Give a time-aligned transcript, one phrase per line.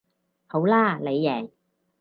[0.47, 1.51] 好啦你贏